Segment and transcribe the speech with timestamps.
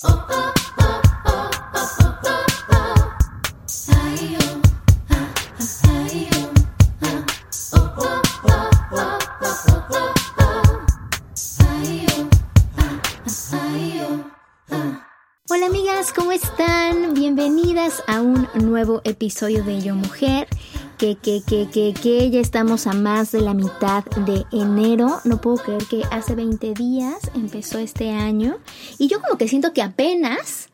[0.00, 0.10] Hola
[15.66, 17.14] amigas, ¿cómo están?
[17.14, 20.46] Bienvenidas a un nuevo episodio de Yo Mujer.
[20.98, 25.20] Que, que, que, que, que ya estamos a más de la mitad de enero.
[25.24, 28.58] No puedo creer que hace 20 días empezó este año.
[28.98, 30.70] Y yo como que siento que apenas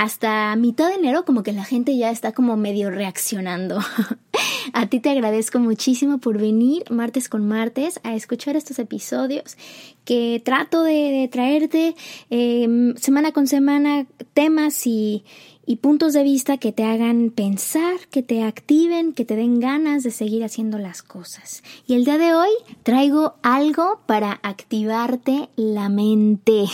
[0.00, 3.80] hasta mitad de enero como que la gente ya está como medio reaccionando.
[4.72, 9.58] a ti te agradezco muchísimo por venir martes con martes a escuchar estos episodios
[10.06, 11.94] que trato de, traerte
[12.30, 15.22] em, semana con semana temas y,
[15.70, 20.02] y puntos de vista que te hagan pensar, que te activen, que te den ganas
[20.02, 21.62] de seguir haciendo las cosas.
[21.86, 22.50] Y el día de hoy
[22.82, 26.64] traigo algo para activarte la mente.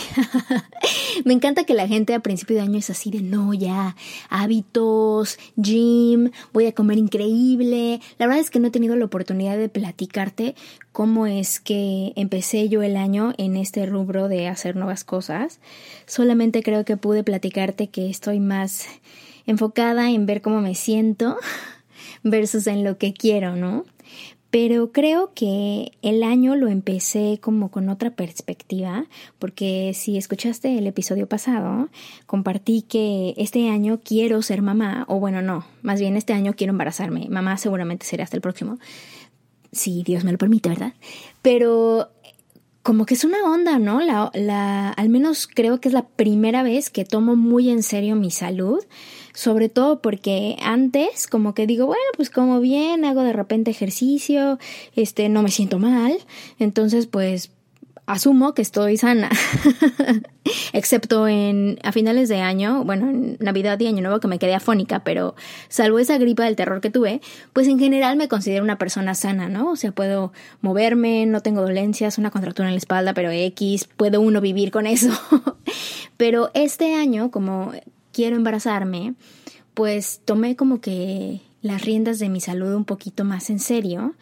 [1.25, 3.95] Me encanta que la gente a principio de año es así de no, ya,
[4.31, 8.01] hábitos, gym, voy a comer increíble.
[8.17, 10.55] La verdad es que no he tenido la oportunidad de platicarte
[10.97, 15.59] cómo es que empecé yo el año en este rubro de hacer nuevas cosas.
[16.07, 18.87] Solamente creo que pude platicarte que estoy más
[19.45, 21.37] enfocada en ver cómo me siento
[22.23, 23.85] versus en lo que quiero, ¿no?
[24.49, 29.05] Pero creo que el año lo empecé como con otra perspectiva,
[29.37, 31.89] porque si escuchaste el episodio pasado,
[32.25, 36.71] compartí que este año quiero ser mamá, o bueno, no, más bien este año quiero
[36.71, 37.27] embarazarme.
[37.29, 38.79] Mamá seguramente será hasta el próximo
[39.71, 40.93] si Dios me lo permite, ¿verdad?
[41.41, 42.09] Pero
[42.87, 43.99] como que es una onda, ¿no?
[43.99, 48.15] La, la, al menos creo que es la primera vez que tomo muy en serio
[48.15, 48.79] mi salud,
[49.33, 54.57] sobre todo porque antes como que digo, bueno, pues como bien, hago de repente ejercicio,
[54.95, 56.17] este, no me siento mal,
[56.59, 57.51] entonces pues
[58.07, 59.29] asumo que estoy sana,
[60.73, 64.55] excepto en a finales de año, bueno, en Navidad y Año Nuevo que me quedé
[64.55, 65.35] afónica, pero
[65.67, 67.19] salvo esa gripa del terror que tuve,
[67.51, 69.71] pues en general me considero una persona sana, ¿no?
[69.71, 70.31] O sea, puedo
[70.61, 74.87] moverme, no tengo dolencias, una contractura en la espalda, pero X, puedo uno vivir con
[74.87, 75.11] eso.
[76.17, 77.73] pero este año, como
[78.13, 79.15] quiero embarazarme,
[79.73, 84.15] pues tomé como que las riendas de mi salud un poquito más en serio,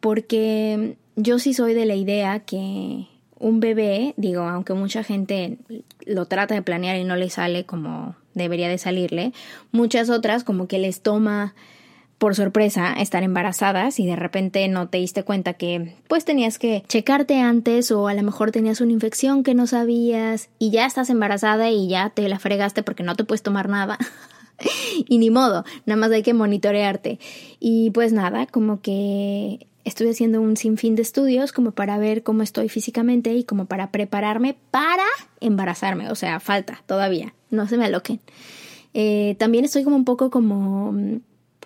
[0.00, 3.06] porque yo sí soy de la idea que
[3.38, 5.58] un bebé, digo, aunque mucha gente
[6.04, 9.32] lo trata de planear y no le sale como debería de salirle,
[9.72, 11.54] muchas otras como que les toma
[12.18, 16.82] por sorpresa estar embarazadas y de repente no te diste cuenta que pues tenías que
[16.88, 21.10] checarte antes o a lo mejor tenías una infección que no sabías y ya estás
[21.10, 23.98] embarazada y ya te la fregaste porque no te puedes tomar nada.
[25.08, 27.20] y ni modo, nada más hay que monitorearte.
[27.60, 32.42] Y pues nada, como que estoy haciendo un sinfín de estudios como para ver cómo
[32.42, 35.04] estoy físicamente y como para prepararme para
[35.40, 36.10] embarazarme.
[36.10, 38.20] O sea, falta todavía, no se me aloquen.
[38.94, 40.94] Eh, también estoy como un poco como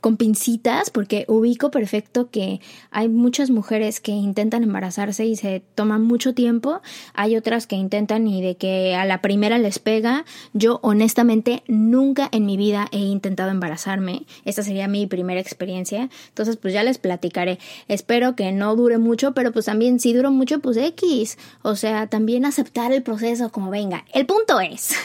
[0.02, 6.02] con pincitas porque ubico perfecto que hay muchas mujeres que intentan embarazarse y se toman
[6.02, 6.82] mucho tiempo,
[7.14, 10.24] hay otras que intentan y de que a la primera les pega.
[10.52, 16.56] Yo honestamente nunca en mi vida he intentado embarazarme, esta sería mi primera experiencia, entonces
[16.56, 17.60] pues ya les platicaré.
[17.86, 22.08] Espero que no dure mucho, pero pues también si duro mucho pues X, o sea,
[22.08, 24.04] también aceptar el proceso como venga.
[24.12, 24.96] El punto es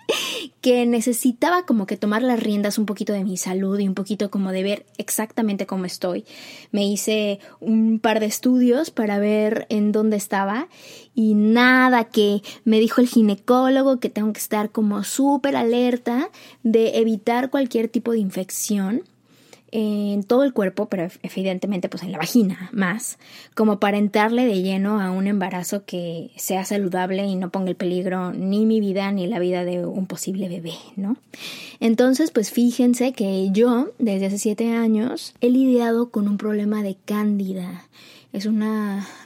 [0.62, 4.30] que necesitaba como que tomar las riendas un poquito de mi salud y un poquito
[4.52, 6.24] de ver exactamente cómo estoy.
[6.70, 10.68] Me hice un par de estudios para ver en dónde estaba
[11.14, 16.30] y nada que me dijo el ginecólogo que tengo que estar como súper alerta
[16.62, 19.02] de evitar cualquier tipo de infección
[19.70, 23.18] en todo el cuerpo, pero evidentemente pues en la vagina más,
[23.54, 27.76] como para entrarle de lleno a un embarazo que sea saludable y no ponga en
[27.76, 31.16] peligro ni mi vida ni la vida de un posible bebé, ¿no?
[31.80, 36.96] Entonces pues fíjense que yo desde hace siete años he lidiado con un problema de
[37.04, 37.84] cándida.
[38.32, 38.62] Es un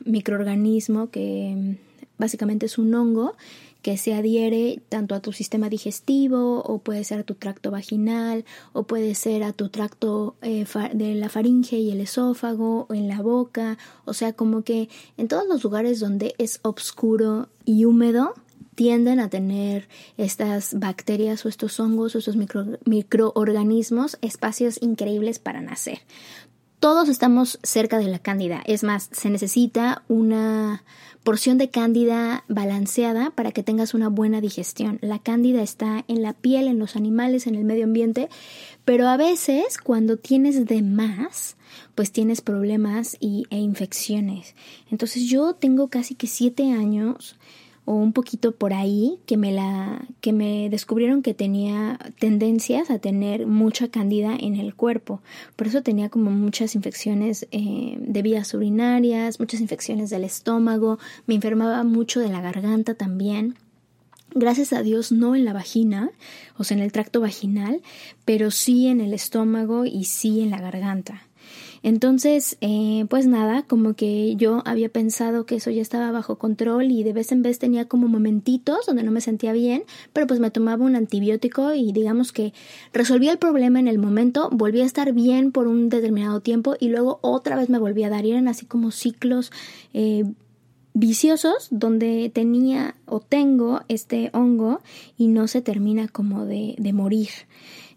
[0.04, 1.76] microorganismo que
[2.18, 3.34] básicamente es un hongo
[3.82, 8.44] que se adhiere tanto a tu sistema digestivo o puede ser a tu tracto vaginal
[8.72, 10.64] o puede ser a tu tracto eh,
[10.94, 15.28] de la faringe y el esófago o en la boca, o sea, como que en
[15.28, 18.34] todos los lugares donde es oscuro y húmedo
[18.74, 22.36] tienden a tener estas bacterias o estos hongos o estos
[22.86, 26.00] microorganismos espacios increíbles para nacer.
[26.82, 30.82] Todos estamos cerca de la cándida, es más, se necesita una
[31.22, 34.98] porción de cándida balanceada para que tengas una buena digestión.
[35.00, 38.28] La cándida está en la piel, en los animales, en el medio ambiente,
[38.84, 41.56] pero a veces cuando tienes de más,
[41.94, 44.56] pues tienes problemas y, e infecciones.
[44.90, 47.36] Entonces yo tengo casi que siete años
[47.84, 52.98] o un poquito por ahí que me la que me descubrieron que tenía tendencias a
[52.98, 55.20] tener mucha cándida en el cuerpo
[55.56, 61.34] por eso tenía como muchas infecciones eh, de vías urinarias muchas infecciones del estómago me
[61.34, 63.56] enfermaba mucho de la garganta también
[64.34, 66.10] Gracias a Dios no en la vagina,
[66.56, 67.82] o sea, en el tracto vaginal,
[68.24, 71.26] pero sí en el estómago y sí en la garganta.
[71.82, 76.90] Entonces, eh, pues nada, como que yo había pensado que eso ya estaba bajo control
[76.90, 79.82] y de vez en vez tenía como momentitos donde no me sentía bien,
[80.12, 82.52] pero pues me tomaba un antibiótico y digamos que
[82.92, 86.88] resolvía el problema en el momento, volvía a estar bien por un determinado tiempo y
[86.88, 88.24] luego otra vez me volvía a dar.
[88.24, 89.50] Y eran así como ciclos
[89.92, 90.24] eh,
[90.94, 94.80] viciosos donde tenía o tengo este hongo
[95.16, 97.30] y no se termina como de, de morir.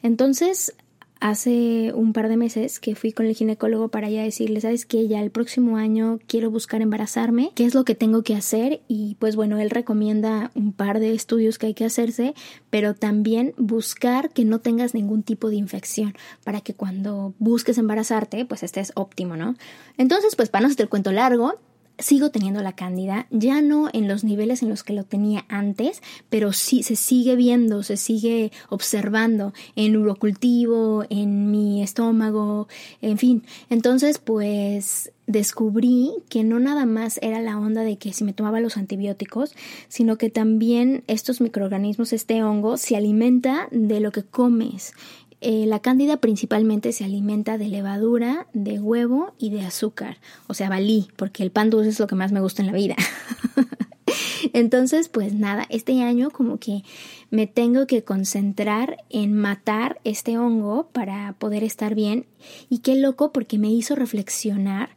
[0.02, 0.74] Entonces,
[1.20, 5.08] hace un par de meses que fui con el ginecólogo para ya decirle, sabes que
[5.08, 9.16] ya el próximo año quiero buscar embarazarme, qué es lo que tengo que hacer y
[9.20, 12.34] pues bueno, él recomienda un par de estudios que hay que hacerse,
[12.70, 18.46] pero también buscar que no tengas ningún tipo de infección para que cuando busques embarazarte
[18.46, 19.56] pues estés óptimo, ¿no?
[19.98, 21.60] Entonces pues para no hacerte el cuento largo,
[21.98, 26.02] sigo teniendo la cándida, ya no en los niveles en los que lo tenía antes,
[26.30, 32.68] pero sí se sigue viendo, se sigue observando en urocultivo, en mi estómago,
[33.02, 33.44] en fin.
[33.70, 38.60] Entonces, pues descubrí que no nada más era la onda de que si me tomaba
[38.60, 39.56] los antibióticos,
[39.88, 44.94] sino que también estos microorganismos, este hongo, se alimenta de lo que comes.
[45.48, 50.70] Eh, la cándida principalmente se alimenta de levadura, de huevo y de azúcar, o sea,
[50.70, 52.96] balí, porque el pan dulce es lo que más me gusta en la vida.
[54.54, 56.82] Entonces, pues nada, este año como que
[57.30, 62.26] me tengo que concentrar en matar este hongo para poder estar bien.
[62.68, 64.90] Y qué loco porque me hizo reflexionar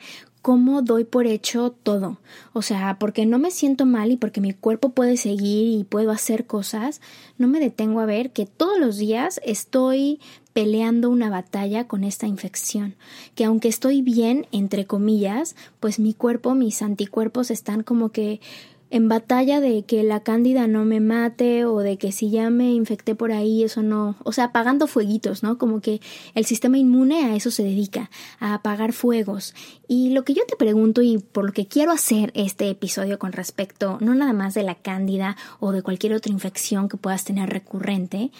[0.49, 2.17] cómo doy por hecho todo.
[2.55, 6.11] O sea, porque no me siento mal y porque mi cuerpo puede seguir y puedo
[6.11, 7.03] hacer cosas,
[7.37, 10.21] no me detengo a ver que todos los días estoy
[10.55, 12.95] peleando una batalla con esta infección,
[13.35, 18.41] que aunque estoy bien, entre comillas, pues mi cuerpo, mis anticuerpos están como que
[18.91, 22.73] en batalla de que la cándida no me mate o de que si ya me
[22.73, 25.59] infecté por ahí eso no, o sea, apagando fueguitos, ¿no?
[25.59, 26.01] Como que
[26.35, 29.55] el sistema inmune a eso se dedica, a apagar fuegos.
[29.89, 33.33] Y lo que yo te pregunto y por lo que quiero hacer este episodio con
[33.33, 37.51] respecto no nada más de la cándida o de cualquier otra infección que puedas tener
[37.51, 38.31] recurrente,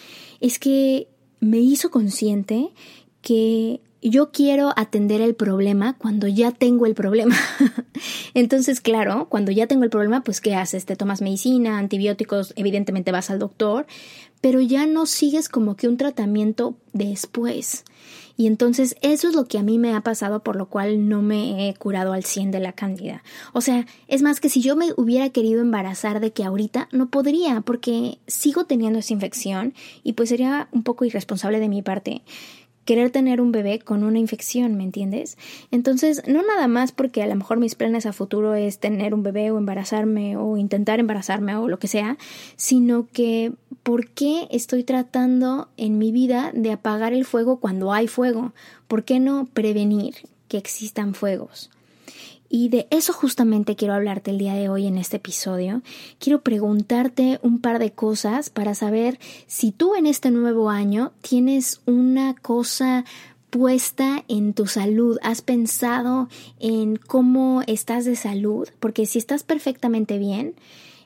[0.41, 1.07] es que
[1.39, 2.71] me hizo consciente
[3.21, 7.35] que yo quiero atender el problema cuando ya tengo el problema.
[8.33, 10.85] Entonces, claro, cuando ya tengo el problema, pues ¿qué haces?
[10.85, 13.87] Te tomas medicina, antibióticos, evidentemente vas al doctor,
[14.41, 17.83] pero ya no sigues como que un tratamiento después.
[18.37, 21.21] Y entonces eso es lo que a mí me ha pasado por lo cual no
[21.21, 23.21] me he curado al 100 de la cándida.
[23.51, 27.09] O sea, es más que si yo me hubiera querido embarazar de que ahorita no
[27.09, 29.73] podría porque sigo teniendo esa infección
[30.03, 32.21] y pues sería un poco irresponsable de mi parte
[32.89, 35.37] querer tener un bebé con una infección, ¿me entiendes?
[35.69, 39.21] Entonces, no nada más porque a lo mejor mis planes a futuro es tener un
[39.21, 42.17] bebé o embarazarme o intentar embarazarme o lo que sea,
[42.55, 43.51] sino que
[43.83, 48.53] ¿por qué estoy tratando en mi vida de apagar el fuego cuando hay fuego?
[48.87, 50.15] ¿Por qué no prevenir
[50.47, 51.69] que existan fuegos?
[52.49, 55.83] Y de eso justamente quiero hablarte el día de hoy en este episodio.
[56.17, 61.81] Quiero preguntarte un par de cosas para saber si tú en este nuevo año tienes
[61.85, 63.05] una cosa
[63.49, 65.17] puesta en tu salud?
[65.21, 66.29] ¿Has pensado
[66.59, 68.67] en cómo estás de salud?
[68.79, 70.55] Porque si estás perfectamente bien,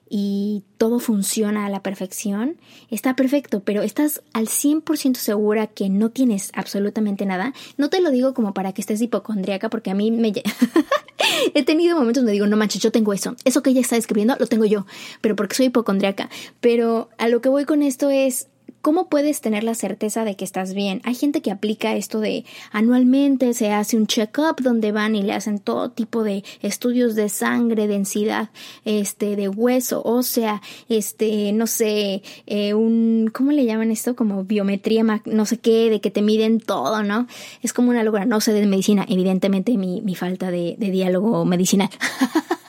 [0.09, 2.57] y todo funciona a la perfección,
[2.89, 7.53] está perfecto, pero estás al 100% segura que no tienes absolutamente nada.
[7.77, 10.31] No te lo digo como para que estés hipocondríaca, porque a mí me...
[11.53, 13.35] He tenido momentos donde digo, no manches, yo tengo eso.
[13.45, 14.85] Eso que ella está escribiendo lo tengo yo,
[15.21, 16.29] pero porque soy hipocondríaca.
[16.59, 18.47] Pero a lo que voy con esto es,
[18.83, 20.99] ¿Cómo puedes tener la certeza de que estás bien?
[21.05, 25.31] Hay gente que aplica esto de anualmente se hace un check-up donde van y le
[25.31, 28.49] hacen todo tipo de estudios de sangre, densidad,
[28.83, 34.17] este, de hueso, ósea, este, no sé, eh, un, ¿cómo le llaman esto?
[34.17, 37.27] Como biometría, no sé qué, de que te miden todo, ¿no?
[37.61, 38.25] Es como una locura.
[38.25, 41.89] No sé de medicina, evidentemente mi, mi falta de, de diálogo medicinal.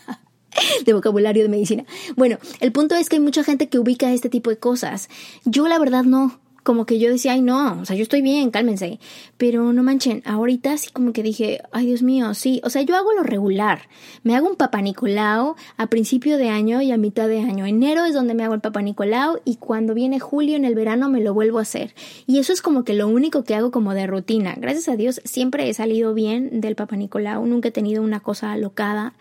[0.85, 1.85] de vocabulario de medicina.
[2.17, 5.09] Bueno, el punto es que hay mucha gente que ubica este tipo de cosas.
[5.45, 6.39] Yo la verdad no.
[6.65, 8.99] como que yo decía, ay no, o sea, yo estoy bien, cálmense.
[9.37, 12.97] Pero no manchen, ahorita así como que dije, ay Dios mío, sí, o sea, yo
[12.97, 13.83] hago lo regular.
[14.23, 17.67] Me hago un Papa Nicolau a principio de año y a mitad de año.
[17.67, 21.11] Enero es donde me hago el Papa Nicolau y cuando viene julio en el verano
[21.11, 21.95] me lo vuelvo a hacer.
[22.27, 24.55] Y eso es como que lo único que hago como de rutina.
[24.57, 28.53] Gracias a Dios siempre he salido bien del Papa Nicolau, nunca he tenido una cosa
[28.53, 29.13] alocada.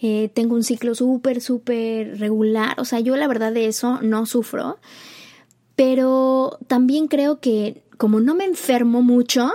[0.00, 2.78] Eh, tengo un ciclo súper, súper regular.
[2.80, 4.78] O sea, yo la verdad de eso no sufro.
[5.74, 9.50] Pero también creo que como no me enfermo mucho,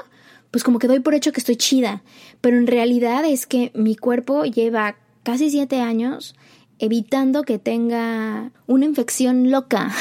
[0.52, 2.04] pues como que doy por hecho que estoy chida.
[2.42, 6.36] Pero en realidad es que mi cuerpo lleva casi siete años
[6.82, 9.92] evitando que tenga una infección loca,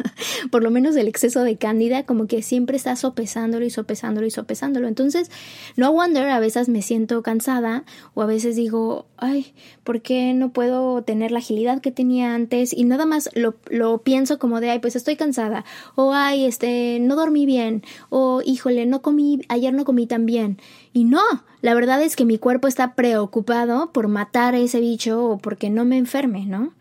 [0.52, 4.30] por lo menos el exceso de cándida, como que siempre está sopesándolo y sopesándolo y
[4.30, 4.86] sopesándolo.
[4.86, 5.32] Entonces,
[5.76, 9.52] no wonder, a veces me siento cansada o a veces digo, ay,
[9.82, 12.72] ¿por qué no puedo tener la agilidad que tenía antes?
[12.72, 15.64] Y nada más lo, lo pienso como de, ay, pues estoy cansada,
[15.96, 20.58] o ay, este, no dormí bien, o híjole, no comí, ayer no comí tan bien.
[20.92, 21.22] Y no,
[21.60, 25.70] la verdad es que mi cuerpo está preocupado por matar a ese bicho o porque
[25.70, 26.72] no me enferme, ¿no?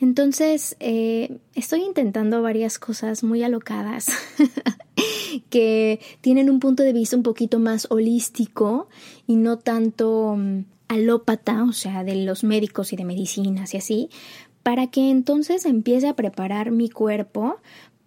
[0.00, 4.08] Entonces, eh, estoy intentando varias cosas muy alocadas
[5.50, 8.88] que tienen un punto de vista un poquito más holístico
[9.26, 14.10] y no tanto mm, alópata, o sea, de los médicos y de medicinas y así,
[14.62, 17.56] para que entonces empiece a preparar mi cuerpo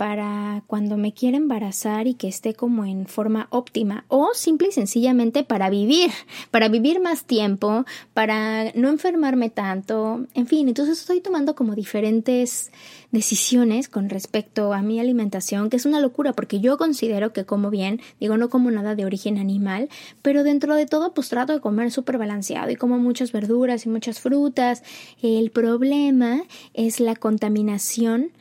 [0.02, 4.72] para cuando me quiera embarazar y que esté como en forma óptima o simple y
[4.72, 6.10] sencillamente para vivir,
[6.50, 12.72] para vivir más tiempo, para no enfermarme tanto, en fin, entonces estoy tomando como diferentes
[13.12, 17.70] decisiones con respecto a mi alimentación, que es una locura porque yo considero que como
[17.70, 19.88] bien, digo no como nada de origen animal,
[20.24, 23.90] pero dentro de todo pues trato de comer súper balanceado y como muchas verduras y
[23.90, 24.82] muchas frutas.
[25.22, 26.42] El problema
[26.74, 28.32] es la contaminación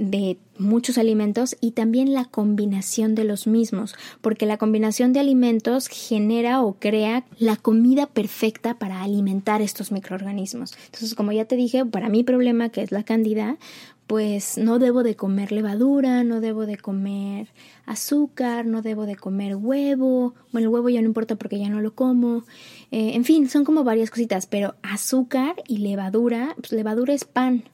[0.00, 5.88] de muchos alimentos y también la combinación de los mismos, porque la combinación de alimentos
[5.88, 10.74] genera o crea la comida perfecta para alimentar estos microorganismos.
[10.86, 13.58] Entonces, como ya te dije, para mi problema que es la cándida,
[14.06, 17.48] pues no debo de comer levadura, no debo de comer
[17.84, 21.80] azúcar, no debo de comer huevo, bueno, el huevo ya no importa porque ya no
[21.80, 22.44] lo como,
[22.90, 27.64] eh, en fin, son como varias cositas, pero azúcar y levadura, pues levadura es pan,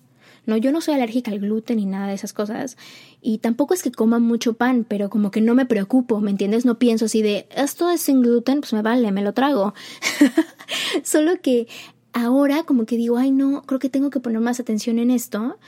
[0.47, 2.76] no, yo no soy alérgica al gluten ni nada de esas cosas.
[3.21, 6.65] Y tampoco es que coma mucho pan, pero como que no me preocupo, ¿me entiendes?
[6.65, 9.75] No pienso así de, esto es sin gluten, pues me vale, me lo trago.
[11.03, 11.67] Solo que
[12.12, 15.59] ahora como que digo, ay no, creo que tengo que poner más atención en esto,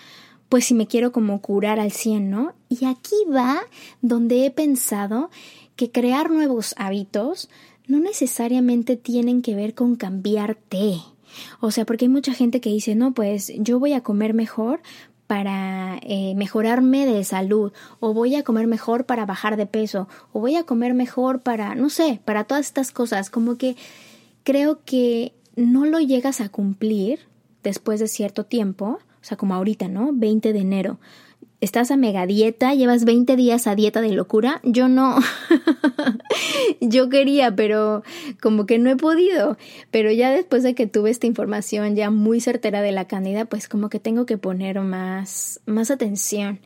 [0.49, 2.55] pues si me quiero como curar al 100, ¿no?
[2.69, 3.61] Y aquí va
[4.01, 5.31] donde he pensado
[5.77, 7.49] que crear nuevos hábitos
[7.87, 11.01] no necesariamente tienen que ver con cambiarte.
[11.61, 14.81] O sea, porque hay mucha gente que dice, no, pues yo voy a comer mejor
[15.27, 20.41] para eh, mejorarme de salud, o voy a comer mejor para bajar de peso, o
[20.41, 23.77] voy a comer mejor para, no sé, para todas estas cosas, como que
[24.43, 27.21] creo que no lo llegas a cumplir
[27.63, 30.13] después de cierto tiempo, o sea, como ahorita, ¿no?
[30.15, 30.99] 20 de enero
[31.61, 34.61] estás a mega dieta, llevas 20 días a dieta de locura.
[34.63, 35.17] Yo no.
[36.81, 38.03] Yo quería, pero
[38.41, 39.57] como que no he podido.
[39.91, 43.69] Pero ya después de que tuve esta información ya muy certera de la cándida, pues
[43.69, 46.61] como que tengo que poner más, más atención.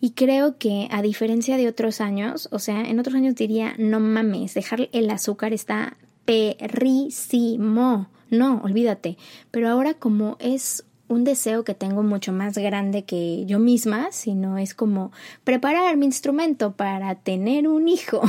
[0.00, 3.98] Y creo que a diferencia de otros años, o sea, en otros años diría, no
[4.00, 8.08] mames, dejar el azúcar está perrísimo.
[8.30, 9.16] No, olvídate.
[9.50, 14.58] Pero ahora como es un deseo que tengo mucho más grande que yo misma, sino
[14.58, 15.10] es como
[15.42, 18.20] preparar mi instrumento para tener un hijo.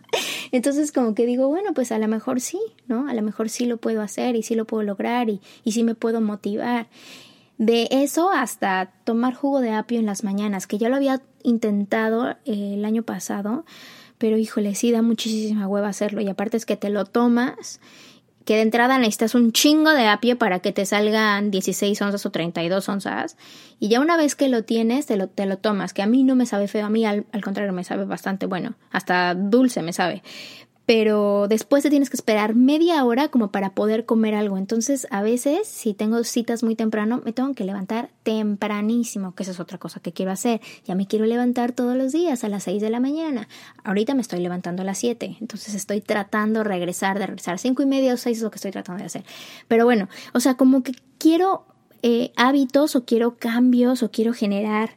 [0.52, 3.08] Entonces como que digo, bueno, pues a lo mejor sí, ¿no?
[3.08, 5.84] A lo mejor sí lo puedo hacer y sí lo puedo lograr y, y sí
[5.84, 6.88] me puedo motivar.
[7.58, 12.30] De eso hasta tomar jugo de apio en las mañanas, que ya lo había intentado
[12.44, 13.64] eh, el año pasado,
[14.18, 17.80] pero híjole, sí da muchísima hueva hacerlo y aparte es que te lo tomas
[18.46, 22.30] que de entrada necesitas un chingo de apio para que te salgan 16 onzas o
[22.30, 23.36] 32 onzas.
[23.80, 26.22] Y ya una vez que lo tienes, te lo, te lo tomas, que a mí
[26.22, 29.82] no me sabe feo, a mí al, al contrario me sabe bastante bueno, hasta dulce
[29.82, 30.22] me sabe
[30.86, 34.56] pero después te tienes que esperar media hora como para poder comer algo.
[34.56, 39.52] Entonces, a veces, si tengo citas muy temprano, me tengo que levantar tempranísimo, que esa
[39.52, 40.60] es otra cosa que quiero hacer.
[40.84, 43.48] Ya me quiero levantar todos los días a las 6 de la mañana.
[43.82, 47.58] Ahorita me estoy levantando a las 7, entonces estoy tratando de regresar, de regresar a
[47.58, 49.24] 5 y media o 6 es lo que estoy tratando de hacer.
[49.66, 51.66] Pero bueno, o sea, como que quiero
[52.08, 54.90] eh, hábitos o quiero cambios o quiero generar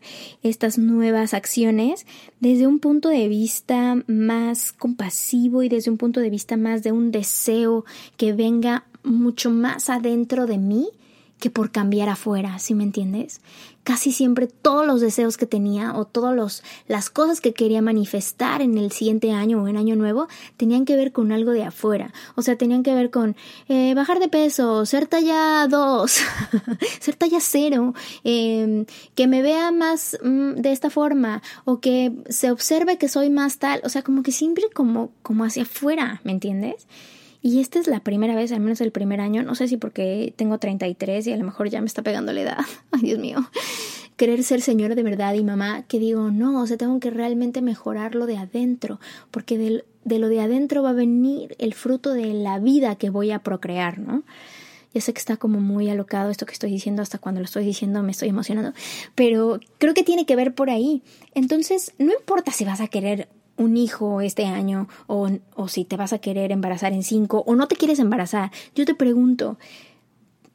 [0.43, 2.05] estas nuevas acciones
[2.39, 6.91] desde un punto de vista más compasivo y desde un punto de vista más de
[6.91, 7.83] un deseo
[8.15, 10.89] que venga mucho más adentro de mí
[11.39, 13.41] que por cambiar afuera, ¿sí me entiendes?
[13.89, 18.77] Casi siempre todos los deseos que tenía o todas las cosas que quería manifestar en
[18.77, 20.27] el siguiente año o en año nuevo
[20.57, 22.13] tenían que ver con algo de afuera.
[22.35, 23.35] O sea, tenían que ver con
[23.67, 26.21] eh, bajar de peso, ser talla 2,
[26.99, 32.51] ser talla 0, em, que me vea más mm, de esta forma o que se
[32.51, 33.81] observe que soy más tal.
[33.83, 36.85] O sea, como que siempre como, como hacia afuera, ¿me entiendes?
[37.41, 40.33] Y esta es la primera vez, al menos el primer año, no sé si porque
[40.35, 42.57] tengo 33 y a lo mejor ya me está pegando la edad,
[42.91, 43.49] ay Dios mío,
[44.17, 47.61] querer ser señora de verdad y mamá, que digo, no, o sea, tengo que realmente
[47.61, 48.99] mejorar lo de adentro,
[49.31, 53.09] porque de, de lo de adentro va a venir el fruto de la vida que
[53.09, 54.23] voy a procrear, ¿no?
[54.93, 57.63] Ya sé que está como muy alocado esto que estoy diciendo, hasta cuando lo estoy
[57.63, 58.73] diciendo me estoy emocionando,
[59.15, 61.03] pero creo que tiene que ver por ahí.
[61.35, 65.97] Entonces, no importa si vas a querer un hijo este año o, o si te
[65.97, 69.59] vas a querer embarazar en cinco o no te quieres embarazar, yo te pregunto,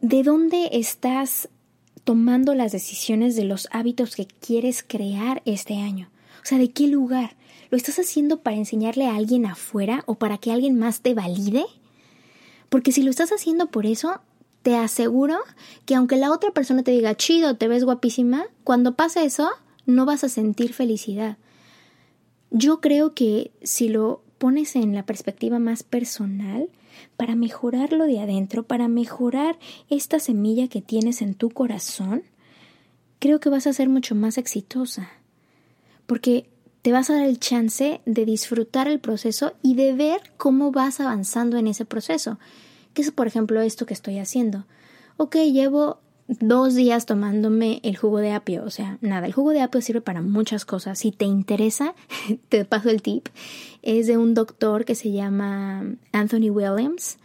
[0.01, 1.49] ¿de dónde estás
[2.03, 6.09] tomando las decisiones de los hábitos que quieres crear este año?
[6.43, 7.37] O sea, ¿de qué lugar?
[7.71, 11.65] ¿Lo estás haciendo para enseñarle a alguien afuera o para que alguien más te valide?
[12.69, 14.21] Porque si lo estás haciendo por eso,
[14.63, 15.39] te aseguro
[15.85, 19.51] que aunque la otra persona te diga chido, te ves guapísima, cuando pasa eso,
[19.87, 21.37] no vas a sentir felicidad.
[22.57, 26.69] Yo creo que si lo pones en la perspectiva más personal,
[27.17, 29.59] para mejorarlo de adentro, para mejorar
[29.91, 32.23] esta semilla que tienes en tu corazón,
[33.19, 35.11] creo que vas a ser mucho más exitosa.
[36.07, 36.49] Porque
[36.83, 41.01] te vas a dar el chance de disfrutar el proceso y de ver cómo vas
[41.01, 42.39] avanzando en ese proceso.
[42.93, 44.65] Que es, por ejemplo, esto que estoy haciendo.
[45.17, 48.65] Ok, llevo dos días tomándome el jugo de apio.
[48.65, 50.99] O sea, nada, el jugo de apio sirve para muchas cosas.
[50.99, 51.95] Si te interesa,
[52.49, 53.29] te paso el tip.
[53.83, 57.19] Es de un doctor que se llama Anthony Williams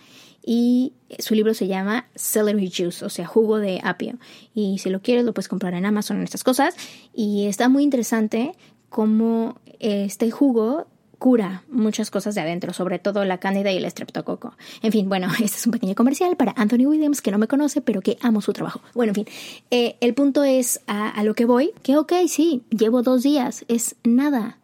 [0.45, 4.17] y su libro se llama Celery Juice, o sea, jugo de apio.
[4.53, 6.75] Y si lo quieres, lo puedes comprar en Amazon en estas cosas.
[7.13, 8.53] Y está muy interesante
[8.89, 10.87] cómo este jugo
[11.19, 14.55] cura muchas cosas de adentro, sobre todo la cándida y el estreptococo.
[14.81, 17.81] En fin, bueno, este es un pequeño comercial para Anthony Williams, que no me conoce,
[17.81, 18.81] pero que amo su trabajo.
[18.95, 19.25] Bueno, en fin,
[19.69, 23.65] eh, el punto es a, a lo que voy, que ok, sí, llevo dos días,
[23.67, 24.57] es nada,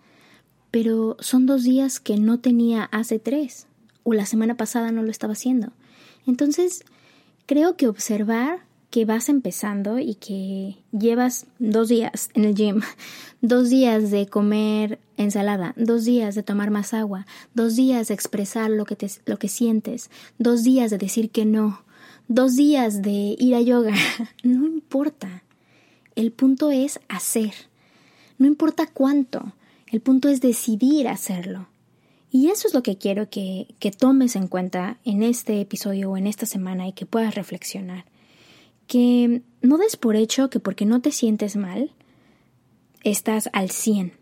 [0.72, 3.68] pero son dos días que no tenía hace tres,
[4.04, 5.72] o la semana pasada no lo estaba haciendo.
[6.26, 6.86] Entonces,
[7.46, 8.60] creo que observar
[8.90, 12.82] que vas empezando y que llevas dos días en el gym,
[13.42, 18.70] dos días de comer ensalada, dos días de tomar más agua, dos días de expresar
[18.70, 21.84] lo que, te, lo que sientes, dos días de decir que no,
[22.28, 23.96] dos días de ir a yoga,
[24.44, 25.44] no importa.
[26.16, 27.54] El punto es hacer.
[28.38, 29.54] No importa cuánto,
[29.88, 31.68] el punto es decidir hacerlo.
[32.32, 36.18] Y eso es lo que quiero que, que tomes en cuenta en este episodio o
[36.18, 38.06] en esta semana y que puedas reflexionar
[38.88, 41.92] que no des por hecho que porque no te sientes mal,
[43.04, 44.14] estás al 100.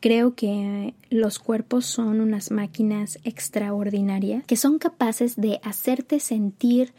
[0.00, 6.92] Creo que los cuerpos son unas máquinas extraordinarias que son capaces de hacerte sentir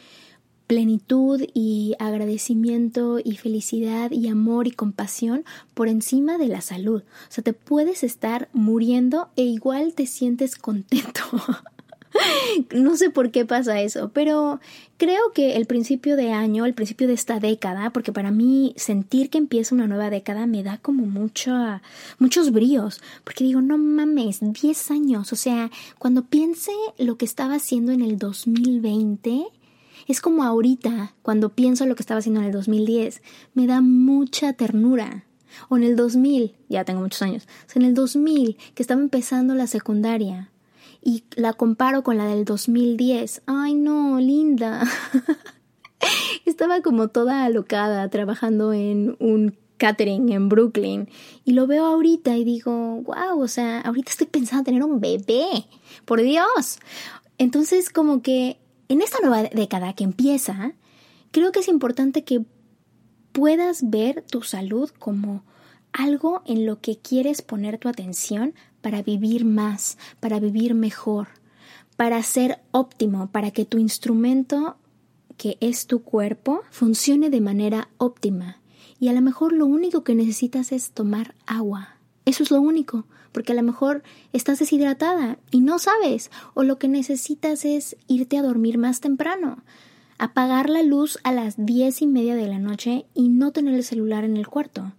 [0.68, 7.02] plenitud y agradecimiento y felicidad y amor y compasión por encima de la salud.
[7.02, 11.22] O sea, te puedes estar muriendo e igual te sientes contento.
[12.74, 14.60] no sé por qué pasa eso, pero
[14.98, 19.30] creo que el principio de año, el principio de esta década, porque para mí sentir
[19.30, 21.52] que empieza una nueva década me da como mucho,
[22.18, 27.56] muchos bríos, porque digo, no mames, 10 años, o sea, cuando piense lo que estaba
[27.56, 29.46] haciendo en el 2020,
[30.08, 33.22] es como ahorita, cuando pienso lo que estaba haciendo en el 2010,
[33.54, 35.26] me da mucha ternura.
[35.68, 39.02] O en el 2000, ya tengo muchos años, o sea, en el 2000, que estaba
[39.02, 40.52] empezando la secundaria,
[41.02, 43.44] y la comparo con la del 2010.
[43.46, 44.84] Ay, no, linda.
[46.46, 51.10] Estaba como toda alocada trabajando en un catering en Brooklyn
[51.46, 55.00] y lo veo ahorita y digo, wow, o sea, ahorita estoy pensando en tener un
[55.00, 55.66] bebé.
[56.06, 56.80] Por Dios.
[57.38, 58.58] Entonces, como que
[58.90, 60.74] en esta nueva década que empieza,
[61.32, 62.44] creo que es importante que
[63.32, 65.44] puedas ver tu salud como
[65.94, 71.28] algo en lo que quieres poner tu atención para vivir más, para vivir mejor,
[71.96, 74.78] para ser óptimo, para que tu instrumento,
[75.38, 78.62] que es tu cuerpo, funcione de manera óptima.
[79.00, 81.96] Y a lo mejor lo único que necesitas es tomar agua.
[82.26, 86.78] Eso es lo único, porque a lo mejor estás deshidratada y no sabes, o lo
[86.78, 89.64] que necesitas es irte a dormir más temprano,
[90.18, 93.84] apagar la luz a las diez y media de la noche y no tener el
[93.84, 94.92] celular en el cuarto.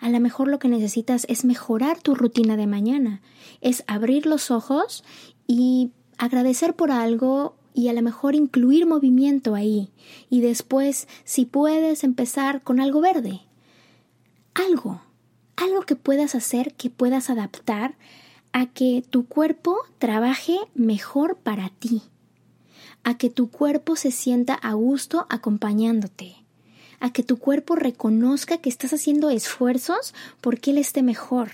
[0.00, 3.20] A lo mejor lo que necesitas es mejorar tu rutina de mañana,
[3.60, 5.04] es abrir los ojos
[5.46, 9.90] y agradecer por algo y a lo mejor incluir movimiento ahí.
[10.30, 13.40] Y después, si puedes, empezar con algo verde.
[14.54, 15.00] Algo,
[15.56, 17.96] algo que puedas hacer, que puedas adaptar
[18.52, 22.02] a que tu cuerpo trabaje mejor para ti,
[23.04, 26.36] a que tu cuerpo se sienta a gusto acompañándote,
[27.00, 31.50] a que tu cuerpo reconozca que estás haciendo esfuerzos porque él esté mejor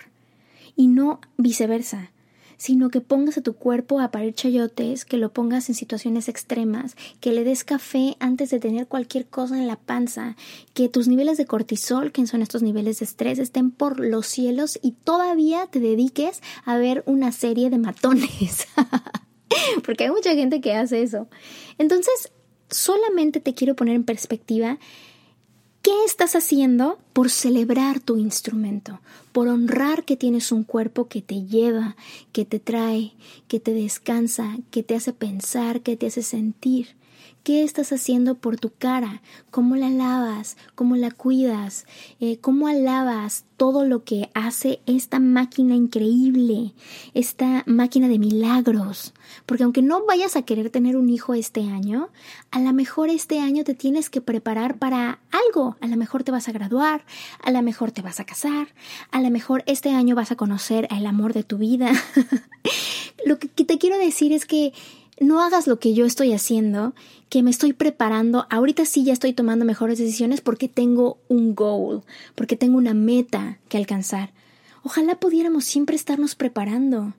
[0.77, 2.11] y no viceversa
[2.57, 6.97] sino que pongas a tu cuerpo a parir chayotes, que lo pongas en situaciones extremas,
[7.21, 10.37] que le des café antes de tener cualquier cosa en la panza,
[10.73, 14.79] que tus niveles de cortisol, que son estos niveles de estrés, estén por los cielos
[14.83, 18.67] y todavía te dediques a ver una serie de matones.
[19.85, 21.29] Porque hay mucha gente que hace eso.
[21.79, 22.33] Entonces,
[22.71, 24.79] solamente te quiero poner en perspectiva
[25.85, 29.01] ¿Qué estás haciendo por celebrar tu instrumento?
[29.33, 31.95] Por honrar que tienes un cuerpo que te lleva,
[32.33, 33.13] que te trae,
[33.49, 36.97] que te descansa, que te hace pensar, que te hace sentir.
[37.45, 39.21] ¿Qué estás haciendo por tu cara?
[39.51, 40.57] ¿Cómo la lavas?
[40.75, 41.85] ¿Cómo la cuidas?
[42.19, 46.73] Eh, ¿Cómo alabas todo lo que hace esta máquina increíble?
[47.13, 49.13] Esta máquina de milagros.
[49.45, 52.09] Porque aunque no vayas a querer tener un hijo este año,
[52.51, 55.77] a lo mejor este año te tienes que preparar para algo.
[55.83, 57.05] A lo mejor te vas a graduar,
[57.43, 58.69] a lo mejor te vas a casar,
[59.11, 61.93] a lo mejor este año vas a conocer el amor de tu vida.
[63.27, 64.73] lo que te quiero decir es que
[65.21, 66.95] no hagas lo que yo estoy haciendo,
[67.29, 72.03] que me estoy preparando, ahorita sí ya estoy tomando mejores decisiones porque tengo un goal,
[72.35, 74.31] porque tengo una meta que alcanzar.
[74.83, 77.15] Ojalá pudiéramos siempre estarnos preparando.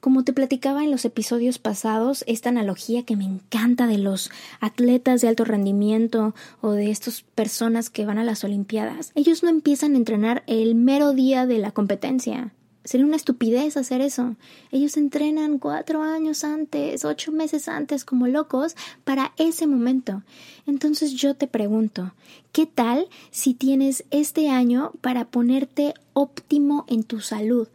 [0.00, 5.20] Como te platicaba en los episodios pasados, esta analogía que me encanta de los atletas
[5.20, 9.94] de alto rendimiento o de estas personas que van a las Olimpiadas, ellos no empiezan
[9.94, 12.52] a entrenar el mero día de la competencia.
[12.84, 14.36] Sería una estupidez hacer eso.
[14.70, 20.22] Ellos entrenan cuatro años antes, ocho meses antes como locos para ese momento.
[20.66, 22.12] Entonces yo te pregunto,
[22.50, 27.68] ¿qué tal si tienes este año para ponerte óptimo en tu salud?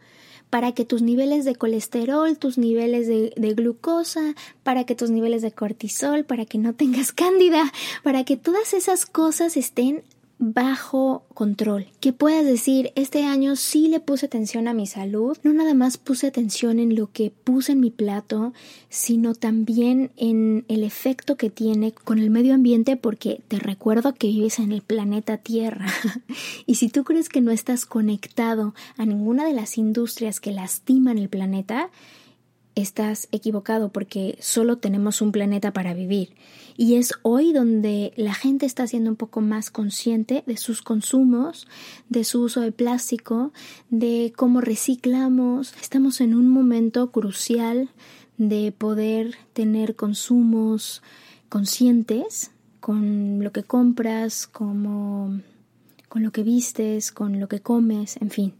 [0.50, 5.52] para que tus niveles de colesterol, tus niveles de, glucosa, para que tus niveles de
[5.52, 10.02] cortisol, para que no tengas cándida, para que todas esas cosas estén
[10.38, 11.88] bajo control.
[12.00, 15.98] Que puedas decir, este año sí le puse atención a mi salud, no nada más
[15.98, 18.52] puse atención en lo que puse en mi plato,
[18.88, 24.28] sino también en el efecto que tiene con el medio ambiente porque te recuerdo que
[24.28, 25.86] vives en el planeta Tierra.
[26.66, 31.18] y si tú crees que no estás conectado a ninguna de las industrias que lastiman
[31.18, 31.90] el planeta,
[32.80, 36.34] estás equivocado porque solo tenemos un planeta para vivir.
[36.76, 41.66] Y es hoy donde la gente está siendo un poco más consciente de sus consumos,
[42.08, 43.52] de su uso de plástico,
[43.90, 45.74] de cómo reciclamos.
[45.82, 47.90] Estamos en un momento crucial
[48.36, 51.02] de poder tener consumos
[51.48, 55.42] conscientes con lo que compras, con
[56.14, 58.54] lo que vistes, con lo que comes, en fin.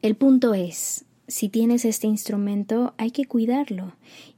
[0.00, 3.92] El punto es, si tienes este instrumento, hay que cuidarlo.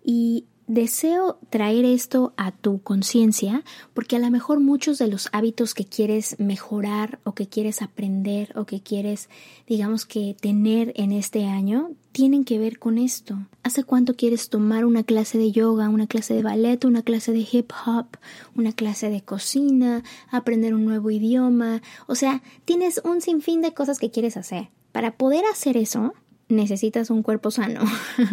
[0.05, 5.75] Y deseo traer esto a tu conciencia porque a lo mejor muchos de los hábitos
[5.75, 9.29] que quieres mejorar o que quieres aprender o que quieres,
[9.67, 13.37] digamos que tener en este año, tienen que ver con esto.
[13.65, 17.47] ¿Hace cuánto quieres tomar una clase de yoga, una clase de ballet, una clase de
[17.51, 18.07] hip hop,
[18.55, 21.83] una clase de cocina, aprender un nuevo idioma?
[22.07, 24.69] O sea, tienes un sinfín de cosas que quieres hacer.
[24.93, 26.15] Para poder hacer eso,
[26.51, 27.81] necesitas un cuerpo sano.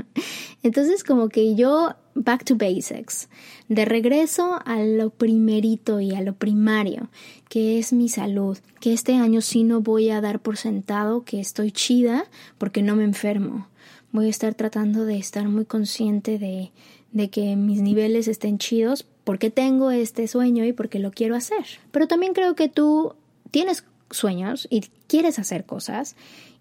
[0.64, 3.30] Entonces como que yo back to basics,
[3.70, 7.10] de regreso a lo primerito y a lo primario,
[7.48, 11.40] que es mi salud, que este año sí no voy a dar por sentado que
[11.40, 12.26] estoy chida
[12.58, 13.68] porque no me enfermo.
[14.12, 16.72] Voy a estar tratando de estar muy consciente de,
[17.12, 21.66] de que mis niveles estén chidos porque tengo este sueño y porque lo quiero hacer.
[21.92, 23.14] Pero también creo que tú
[23.52, 26.16] tienes sueños y quieres hacer cosas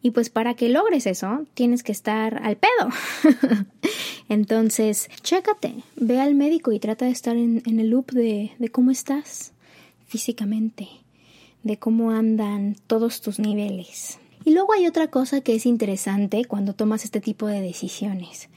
[0.07, 2.91] y pues para que logres eso, tienes que estar al pedo.
[4.29, 8.93] Entonces, chécate, ve al médico y trata de estar en, el loop de, de cómo
[8.93, 9.53] estás
[10.07, 10.87] físicamente,
[11.65, 14.21] de cómo andan todos tus niveles.
[14.45, 18.49] Y luego hay otra cosa que es interesante cuando tomas este tipo de decisiones.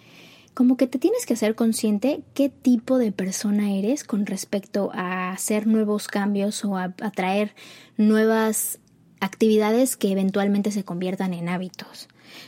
[0.53, 5.31] Como que te tienes que hacer consciente qué tipo de persona eres con respecto a
[5.31, 7.55] hacer nuevos cambios o a atraer
[7.97, 8.77] nuevas
[9.19, 12.07] actividades que eventualmente se conviertan en hábitos.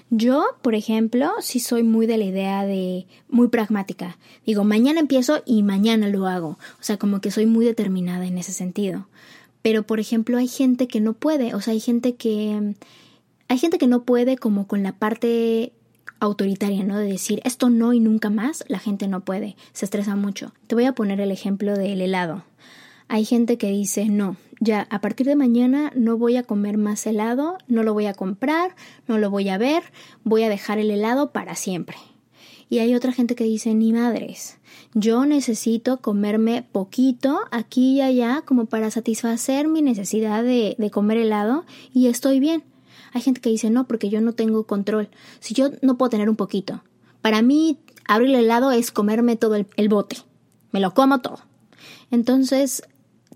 [0.10, 4.18] Yo, por ejemplo, sí soy muy de la idea de muy pragmática.
[4.46, 6.58] Digo, mañana empiezo y mañana lo hago.
[6.80, 9.08] O sea, como que soy muy determinada en ese sentido.
[9.62, 11.54] Pero, por ejemplo, hay gente que no puede.
[11.56, 12.76] O sea, hay gente que
[13.52, 15.74] hay gente que no puede como con la parte
[16.22, 16.98] autoritaria, ¿no?
[16.98, 20.54] De decir esto no y nunca más, la gente no puede, se estresa mucho.
[20.68, 22.46] Te voy a poner el ejemplo del helado.
[23.14, 27.06] Hay gente que dice, no, ya a partir de mañana no voy a comer más
[27.06, 28.74] helado, no lo voy a comprar,
[29.06, 29.84] no lo voy a ver,
[30.24, 31.98] voy a dejar el helado para siempre.
[32.70, 34.60] Y hay otra gente que dice, ni madres,
[34.94, 41.18] yo necesito comerme poquito aquí y allá como para satisfacer mi necesidad de, de comer
[41.18, 42.64] helado y estoy bien.
[43.12, 45.10] Hay gente que dice, no, porque yo no tengo control.
[45.42, 46.82] Si yo no puedo tener un poquito.
[47.22, 50.16] Para mí, abrir el helado es comerme todo el, el bote.
[50.72, 51.40] Me lo como todo.
[52.10, 52.84] Entonces,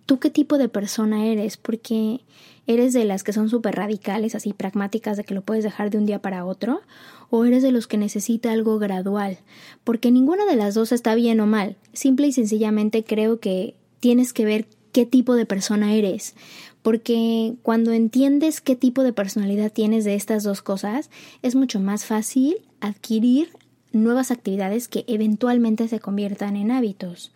[0.05, 1.57] ¿tú qué tipo de persona eres?
[1.57, 2.21] Porque
[2.67, 5.99] ¿Eres de las que son súper radicales, así pragmáticas, de que lo puedes dejar de
[5.99, 6.81] un día para otro?
[7.29, 9.37] ¿O eres de los que necesita algo gradual?
[9.83, 11.75] Porque ninguna de las dos está bien o mal.
[11.93, 16.33] Simple y sencillamente creo que tienes que ver qué tipo de persona eres.
[16.81, 21.11] Porque cuando entiendes qué tipo de personalidad tienes de estas dos cosas,
[21.43, 23.49] es mucho más fácil adquirir
[23.95, 27.31] nuevas actividades que eventualmente se conviertan en hábitos.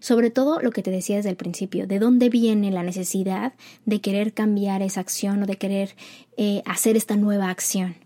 [0.00, 4.00] Sobre todo lo que te decía desde el principio, de dónde viene la necesidad de
[4.00, 5.94] querer cambiar esa acción o de querer
[6.36, 7.96] eh, hacer esta nueva acción.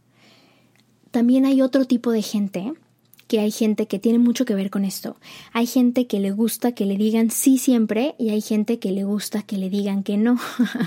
[1.11, 2.73] También hay otro tipo de gente
[3.29, 5.17] que hay gente que tiene mucho que ver con esto.
[5.53, 9.05] Hay gente que le gusta que le digan sí siempre y hay gente que le
[9.05, 10.39] gusta que le digan que no.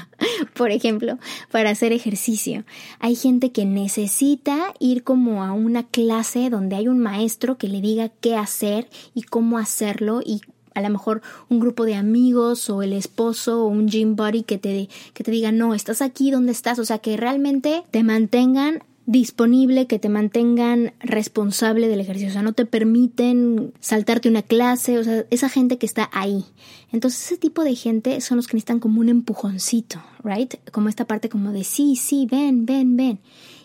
[0.55, 1.19] Por ejemplo,
[1.51, 2.65] para hacer ejercicio.
[2.99, 7.79] Hay gente que necesita ir como a una clase donde hay un maestro que le
[7.79, 10.41] diga qué hacer y cómo hacerlo y
[10.73, 14.57] a lo mejor un grupo de amigos o el esposo o un gym buddy que
[14.57, 18.81] te, que te diga, no, estás aquí donde estás, o sea, que realmente te mantengan
[19.11, 24.97] disponible, que te mantengan responsable del ejercicio, o sea, no te permiten saltarte una clase,
[24.97, 26.45] o sea, esa gente que está ahí.
[26.93, 30.55] Entonces, ese tipo de gente son los que necesitan como un empujoncito, right?
[30.71, 33.19] Como esta parte como de sí, sí, ven, ven, ven.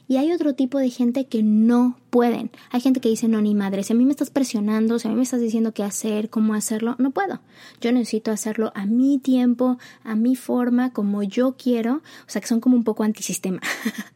[0.09, 2.51] Y hay otro tipo de gente que no pueden.
[2.71, 5.11] Hay gente que dice, no, ni madre, si a mí me estás presionando, si a
[5.13, 7.41] mí me estás diciendo qué hacer, cómo hacerlo, no puedo.
[7.81, 11.95] Yo necesito hacerlo a mi tiempo, a mi forma, como yo quiero.
[11.95, 13.61] O sea, que son como un poco antisistema.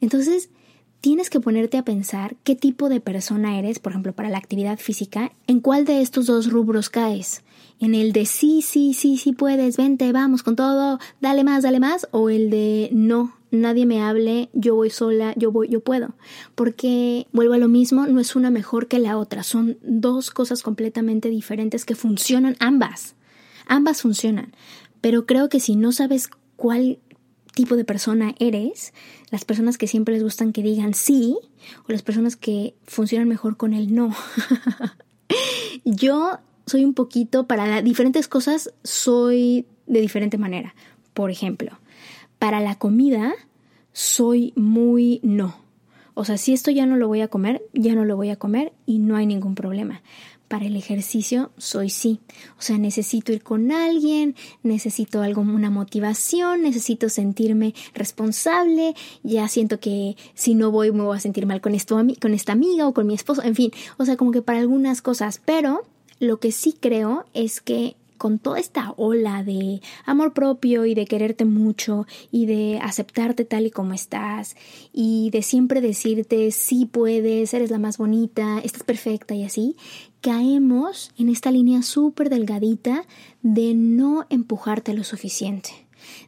[0.00, 0.50] Entonces,
[1.02, 4.78] tienes que ponerte a pensar qué tipo de persona eres, por ejemplo, para la actividad
[4.78, 7.42] física, en cuál de estos dos rubros caes.
[7.80, 11.80] En el de sí, sí, sí, sí puedes, vente, vamos con todo, dale más, dale
[11.80, 16.14] más, o el de no, nadie me hable, yo voy sola, yo voy, yo puedo.
[16.54, 20.62] Porque vuelvo a lo mismo, no es una mejor que la otra, son dos cosas
[20.62, 23.16] completamente diferentes que funcionan ambas.
[23.66, 24.52] Ambas funcionan.
[25.00, 27.00] Pero creo que si no sabes cuál
[27.54, 28.92] tipo de persona eres,
[29.30, 31.36] las personas que siempre les gustan que digan sí,
[31.86, 34.14] o las personas que funcionan mejor con el no.
[35.84, 40.74] yo soy un poquito, para diferentes cosas, soy de diferente manera.
[41.14, 41.78] Por ejemplo,
[42.38, 43.34] para la comida
[43.92, 45.56] soy muy no.
[46.14, 48.36] O sea, si esto ya no lo voy a comer, ya no lo voy a
[48.36, 50.02] comer y no hay ningún problema.
[50.52, 52.20] Para el ejercicio soy sí.
[52.58, 59.80] O sea, necesito ir con alguien, necesito algo, una motivación, necesito sentirme responsable, ya siento
[59.80, 62.92] que si no voy me voy a sentir mal con, esto, con esta amiga o
[62.92, 65.86] con mi esposo, en fin, o sea, como que para algunas cosas, pero
[66.18, 71.06] lo que sí creo es que con toda esta ola de amor propio y de
[71.06, 74.54] quererte mucho y de aceptarte tal y como estás
[74.92, 79.74] y de siempre decirte sí puedes, eres la más bonita, estás perfecta y así,
[80.20, 83.06] caemos en esta línea súper delgadita
[83.42, 85.70] de no empujarte lo suficiente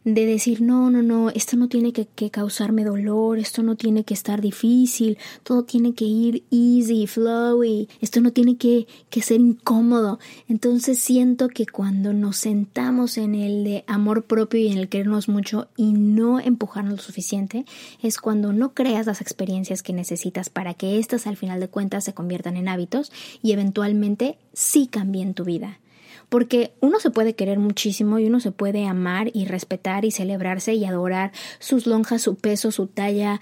[0.04, 4.12] de decir, no, no, no, esto no tiene que, causarme dolor, esto no tiene que
[4.12, 10.18] estar difícil, todo tiene que ir easy, flowy, esto no tiene que, que ser incómodo.
[10.48, 15.28] Entonces siento que cuando nos sentamos en el de amor propio y en el querernos
[15.28, 17.64] mucho y no empujarnos lo suficiente,
[18.02, 22.04] es cuando no creas las experiencias que necesitas para que éstas al final de cuentas
[22.04, 23.10] se conviertan en hábitos
[23.42, 25.78] y eventualmente sí cambien tu vida
[26.28, 30.74] porque uno se puede querer muchísimo y uno se puede amar y respetar y celebrarse
[30.74, 33.40] y adorar sus lonjas, su peso, su talla,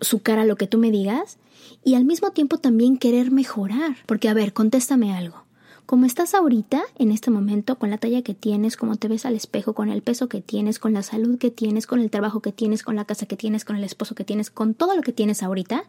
[0.00, 1.38] su cara, lo que tú me digas,
[1.84, 3.96] y al mismo tiempo también querer mejorar.
[4.06, 5.44] Porque, a ver, contéstame algo.
[5.86, 9.34] Como estás ahorita, en este momento, con la talla que tienes, como te ves al
[9.34, 12.52] espejo, con el peso que tienes, con la salud que tienes, con el trabajo que
[12.52, 15.12] tienes, con la casa que tienes, con el esposo que tienes, con todo lo que
[15.12, 15.84] tienes ahorita,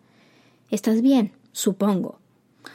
[0.70, 2.20] estás bien, supongo.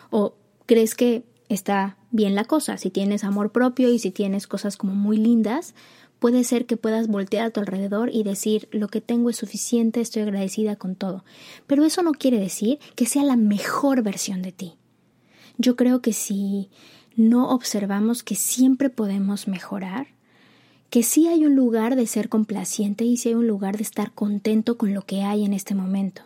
[0.09, 2.77] O crees que está bien la cosa.
[2.77, 5.75] Si tienes amor propio y si tienes cosas como muy lindas,
[6.19, 10.01] puede ser que puedas voltear a tu alrededor y decir lo que tengo es suficiente,
[10.01, 11.25] estoy agradecida con todo.
[11.67, 14.75] Pero eso no quiere decir que sea la mejor versión de ti.
[15.59, 16.71] Yo creo que si
[17.17, 20.09] no observamos que siempre podemos mejorar,
[20.91, 24.13] que sí hay un lugar de ser complaciente y sí hay un lugar de estar
[24.13, 26.23] contento con lo que hay en este momento.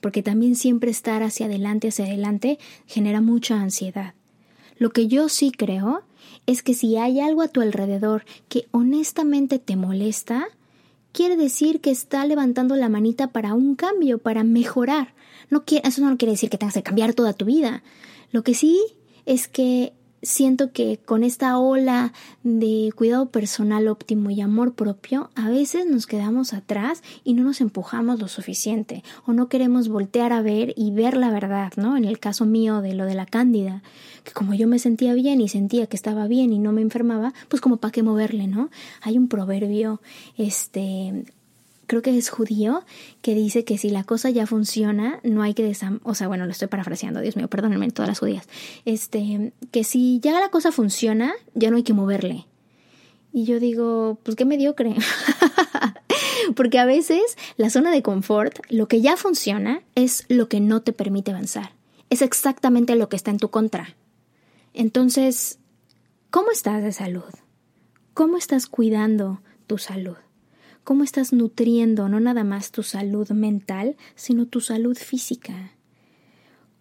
[0.00, 4.14] porque también siempre estar hacia adelante, hacia adelante, genera mucha ansiedad.
[4.78, 6.02] Lo que yo sí creo
[6.46, 10.46] es que si hay algo a tu alrededor que honestamente te molesta,
[11.12, 15.14] quiere decir que está levantando la manita para un cambio, para mejorar.
[15.50, 17.82] No eso no quiere decir que tengas que cambiar toda tu vida.
[18.32, 18.80] Lo que sí
[19.24, 19.92] es que
[20.26, 22.12] siento que con esta ola
[22.42, 27.60] de cuidado personal óptimo y amor propio, a veces nos quedamos atrás y no nos
[27.60, 31.96] empujamos lo suficiente o no queremos voltear a ver y ver la verdad, ¿no?
[31.96, 33.82] En el caso mío de lo de la cándida,
[34.24, 37.32] que como yo me sentía bien y sentía que estaba bien y no me enfermaba,
[37.48, 38.70] pues como para qué moverle, ¿no?
[39.02, 40.00] Hay un proverbio
[40.36, 41.24] este
[41.86, 42.84] creo que es judío,
[43.22, 46.00] que dice que si la cosa ya funciona, no hay que desam...
[46.02, 48.46] O sea, bueno, lo estoy parafraseando, Dios mío, perdónenme todas las judías.
[48.84, 52.46] Este, que si ya la cosa funciona, ya no hay que moverle.
[53.32, 54.94] Y yo digo, pues qué mediocre.
[56.56, 60.82] Porque a veces la zona de confort, lo que ya funciona, es lo que no
[60.82, 61.72] te permite avanzar.
[62.10, 63.96] Es exactamente lo que está en tu contra.
[64.74, 65.58] Entonces,
[66.30, 67.24] ¿cómo estás de salud?
[68.14, 70.16] ¿Cómo estás cuidando tu salud?
[70.86, 75.72] Cómo estás nutriendo no nada más tu salud mental, sino tu salud física.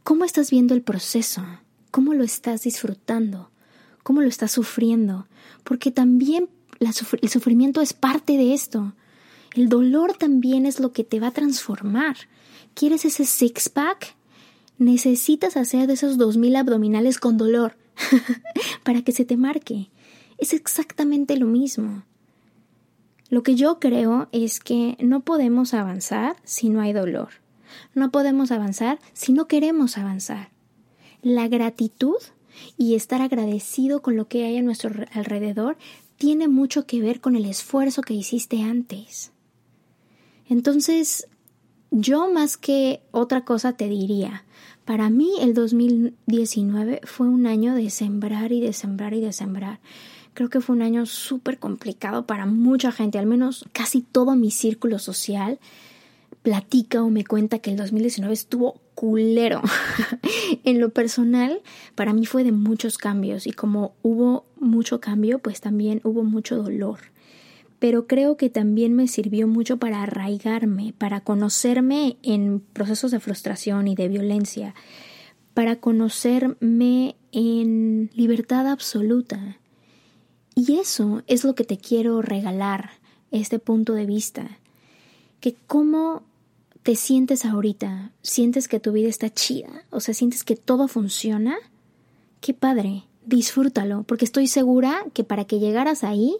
[0.03, 1.43] ¿Cómo estás viendo el proceso?
[1.89, 3.49] ¿Cómo lo estás disfrutando?
[4.03, 5.27] ¿Cómo lo estás sufriendo?
[5.63, 8.93] Porque también el sufrimiento es parte de esto.
[9.55, 12.15] El dolor también es lo que te va a transformar.
[12.75, 14.13] ¿Quieres ese six-pack?
[14.77, 17.75] Necesitas hacer de esos dos mil abdominales con dolor
[18.83, 19.89] para que se te marque.
[20.37, 22.03] Es exactamente lo mismo.
[23.36, 27.32] Lo que yo creo es que no podemos avanzar si no hay dolor.
[27.93, 30.52] No podemos avanzar si no queremos avanzar.
[31.21, 32.15] La gratitud
[32.78, 35.76] y estar agradecido con lo que hay a nuestro alrededor
[36.15, 39.34] tiene mucho que ver con el esfuerzo que hiciste antes.
[40.48, 41.28] Entonces,
[41.91, 44.45] yo más que otra cosa te diría,
[44.86, 49.82] para mí el 2019 fue un año de sembrar y de sembrar y de sembrar.
[50.36, 54.52] Creo que fue un año súper complicado para mucha gente, al menos casi todo mi
[54.52, 55.60] círculo social
[56.43, 59.62] platica o me cuenta que el 2019 estuvo culero.
[60.65, 61.62] en lo personal,
[61.95, 66.62] para mí fue de muchos cambios y como hubo mucho cambio, pues también hubo mucho
[66.62, 67.00] dolor.
[67.80, 73.88] Pero creo que también me sirvió mucho para arraigarme, para conocerme en procesos de frustración
[73.88, 74.76] y de violencia,
[75.54, 79.58] para conocerme en libertad absoluta,
[80.55, 82.91] y eso es lo que te quiero regalar,
[83.31, 84.57] este punto de vista.
[85.41, 86.23] Que cómo
[86.81, 91.57] te sientes ahorita, sientes que tu vida está chida, o sea, sientes que todo funciona,
[92.39, 96.37] qué padre, disfrútalo, porque estoy segura que para que llegaras ahí,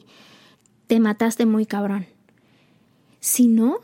[0.88, 2.06] te mataste muy cabrón.
[3.20, 3.80] Si no,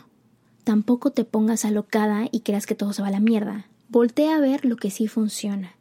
[0.63, 3.65] tampoco te pongas alocada y creas que todo se va a la mierda.
[3.89, 5.75] Voltea a ver lo que sí funciona.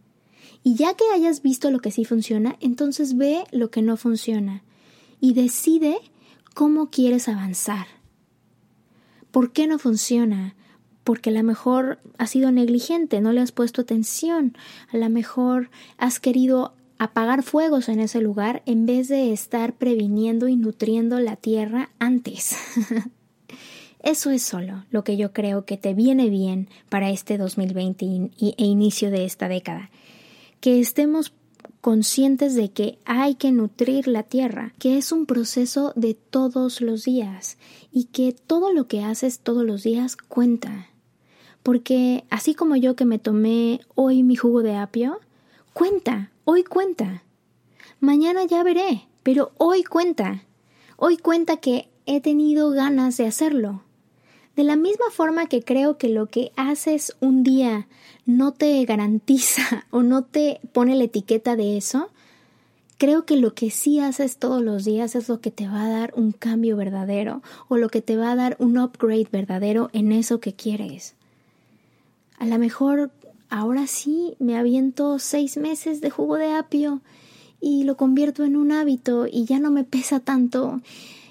[0.62, 4.62] Y ya que hayas visto lo que sí funciona, entonces ve lo que no funciona
[5.20, 5.96] y decide
[6.54, 7.86] cómo quieres avanzar.
[9.30, 10.54] ¿Por qué no funciona?
[11.04, 14.56] Porque a lo mejor has sido negligente, no le has puesto atención,
[14.92, 20.48] a lo mejor has querido apagar fuegos en ese lugar en vez de estar previniendo
[20.48, 22.56] y nutriendo la tierra antes.
[24.02, 28.64] Eso es solo lo que yo creo que te viene bien para este 2020 e
[28.64, 29.90] inicio de esta década
[30.60, 31.32] que estemos
[31.80, 37.04] conscientes de que hay que nutrir la tierra, que es un proceso de todos los
[37.04, 37.56] días
[37.90, 40.88] y que todo lo que haces todos los días cuenta.
[41.62, 45.20] Porque así como yo que me tomé hoy mi jugo de apio,
[45.72, 47.22] cuenta, hoy cuenta.
[48.00, 50.44] Mañana ya veré, pero hoy cuenta.
[50.96, 53.82] Hoy cuenta que he tenido ganas de hacerlo.
[54.56, 57.86] De la misma forma que creo que lo que haces un día
[58.26, 62.10] no te garantiza o no te pone la etiqueta de eso,
[62.98, 65.88] creo que lo que sí haces todos los días es lo que te va a
[65.88, 70.12] dar un cambio verdadero o lo que te va a dar un upgrade verdadero en
[70.12, 71.14] eso que quieres.
[72.38, 73.10] A lo mejor
[73.48, 77.00] ahora sí me aviento seis meses de jugo de apio
[77.60, 80.80] y lo convierto en un hábito y ya no me pesa tanto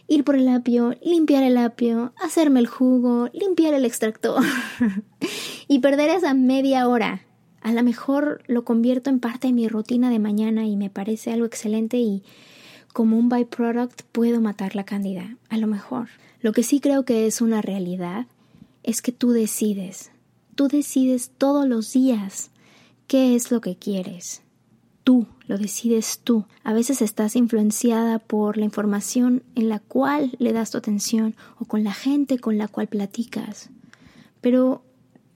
[0.10, 4.44] ir por el apio, limpiar el apio, hacerme el jugo, limpiar el extractor
[5.68, 7.22] y perder esa media hora.
[7.62, 11.32] A lo mejor lo convierto en parte de mi rutina de mañana y me parece
[11.32, 12.24] algo excelente y
[12.92, 15.38] como un byproduct puedo matar la cándida.
[15.50, 16.08] A lo mejor.
[16.42, 18.26] Lo que sí creo que es una realidad
[18.82, 20.12] es que tú decides.
[20.56, 22.50] Tú decides todos los días
[23.08, 24.42] qué es lo que quieres
[25.04, 26.46] tú, lo decides tú.
[26.64, 31.66] A veces estás influenciada por la información en la cual le das tu atención o
[31.66, 33.70] con la gente con la cual platicas.
[34.42, 34.84] Pero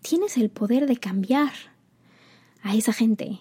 [0.01, 1.51] tienes el poder de cambiar
[2.61, 3.39] a esa gente.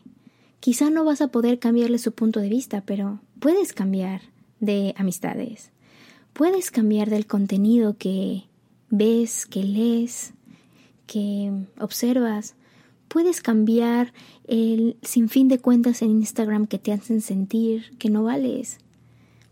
[0.60, 4.22] Quizá no vas a poder cambiarle su punto de vista, pero puedes cambiar
[4.60, 5.70] de amistades.
[6.32, 8.44] Puedes cambiar del contenido que
[8.88, 10.32] ves, que lees,
[11.06, 12.54] que observas.
[13.12, 14.14] Puedes cambiar
[14.48, 18.78] el sinfín de cuentas en Instagram que te hacen sentir que no vales.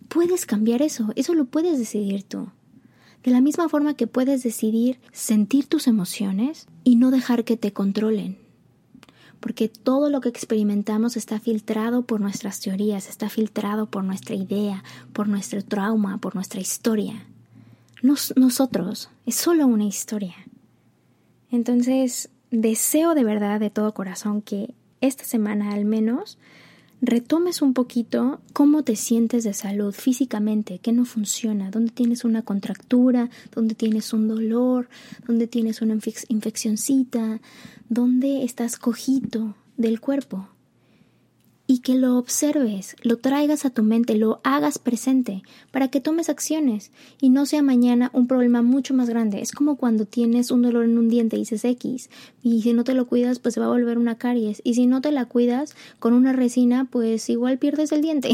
[0.08, 2.48] Puedes cambiar eso, eso lo puedes decidir tú.
[3.22, 7.74] De la misma forma que puedes decidir sentir tus emociones y no dejar que te
[7.74, 8.38] controlen.
[9.40, 14.82] Porque todo lo que experimentamos está filtrado por nuestras teorías, está filtrado por nuestra idea,
[15.12, 17.26] por nuestro trauma, por nuestra historia.
[18.00, 20.34] nosotros, es solo una historia.
[21.50, 26.38] Entonces, deseo de verdad, de todo corazón, que esta semana al menos
[27.00, 32.42] retomes un poquito cómo te sientes de salud físicamente, qué no funciona, dónde tienes una
[32.42, 34.88] contractura, dónde tienes un dolor,
[35.26, 35.94] dónde tienes una
[36.28, 37.40] infeccióncita,
[37.88, 40.48] dónde estás cojito del cuerpo
[41.70, 46.28] y que lo observes, lo traigas a tu mente, lo hagas presente para que tomes
[46.28, 46.90] acciones
[47.20, 49.40] y no sea mañana un problema mucho más grande.
[49.40, 52.10] Es como cuando tienes un dolor en un diente y dices X
[52.42, 54.88] y si no te lo cuidas pues se va a volver una caries y si
[54.88, 58.32] no te la cuidas con una resina pues igual pierdes el diente.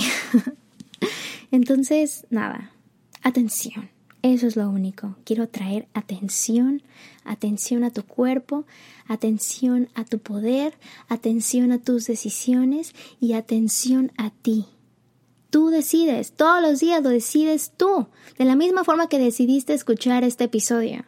[1.51, 2.73] Entonces, nada,
[3.23, 3.96] atención.
[4.33, 5.15] Eso es lo único.
[5.23, 6.83] Quiero traer atención,
[7.23, 8.65] atención a tu cuerpo,
[9.07, 10.75] atención a tu poder,
[11.07, 14.67] atención a tus decisiones y atención a ti.
[15.51, 20.25] Tú decides, todos los días lo decides tú, de la misma forma que decidiste escuchar
[20.25, 21.05] este episodio.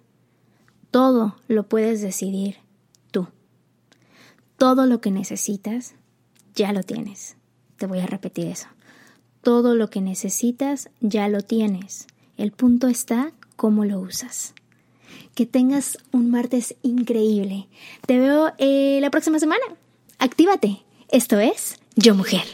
[0.93, 2.59] Todo lo puedes decidir
[3.11, 3.27] tú.
[4.59, 5.97] Todo lo que necesitas,
[6.55, 7.37] ya lo tienes.
[7.79, 8.69] Te voy a repetir eso.
[9.43, 12.07] Todo lo que necesitas, ya lo tienes.
[12.39, 14.55] El punto está cómo lo usas.
[15.34, 17.68] Que tengas un martes increíble.
[18.07, 19.64] Te veo eh, la próxima semana.
[20.20, 20.84] Actívate.
[21.11, 22.45] Esto es Yo Mujer.